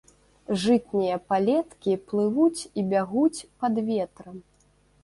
Жытнія 0.61 1.17
палеткі 1.33 1.91
плывуць 2.09 2.61
і 2.79 2.87
бягуць 2.95 3.45
пад 3.63 3.73
ветрам. 3.93 4.35